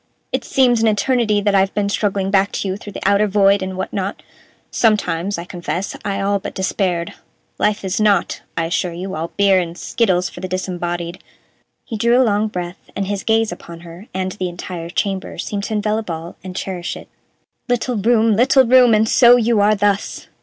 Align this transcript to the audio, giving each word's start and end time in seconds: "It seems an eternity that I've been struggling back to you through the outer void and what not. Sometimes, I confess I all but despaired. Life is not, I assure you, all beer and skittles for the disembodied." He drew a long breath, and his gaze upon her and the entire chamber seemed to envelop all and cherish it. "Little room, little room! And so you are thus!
"It 0.31 0.43
seems 0.43 0.81
an 0.81 0.87
eternity 0.87 1.41
that 1.41 1.53
I've 1.53 1.75
been 1.75 1.87
struggling 1.87 2.31
back 2.31 2.51
to 2.53 2.67
you 2.67 2.75
through 2.75 2.93
the 2.93 3.07
outer 3.07 3.27
void 3.27 3.61
and 3.61 3.77
what 3.77 3.93
not. 3.93 4.23
Sometimes, 4.71 5.37
I 5.37 5.43
confess 5.45 5.95
I 6.03 6.19
all 6.19 6.39
but 6.39 6.55
despaired. 6.55 7.13
Life 7.59 7.85
is 7.85 8.01
not, 8.01 8.41
I 8.57 8.65
assure 8.65 8.93
you, 8.93 9.13
all 9.13 9.27
beer 9.37 9.59
and 9.59 9.77
skittles 9.77 10.27
for 10.27 10.39
the 10.39 10.47
disembodied." 10.47 11.21
He 11.85 11.97
drew 11.97 12.19
a 12.19 12.23
long 12.25 12.47
breath, 12.47 12.89
and 12.95 13.05
his 13.05 13.21
gaze 13.23 13.51
upon 13.51 13.81
her 13.81 14.07
and 14.11 14.31
the 14.31 14.49
entire 14.49 14.89
chamber 14.89 15.37
seemed 15.37 15.65
to 15.65 15.73
envelop 15.73 16.09
all 16.09 16.35
and 16.43 16.55
cherish 16.55 16.97
it. 16.97 17.07
"Little 17.69 17.95
room, 17.97 18.35
little 18.35 18.65
room! 18.65 18.95
And 18.95 19.07
so 19.07 19.35
you 19.35 19.59
are 19.59 19.75
thus! 19.75 20.29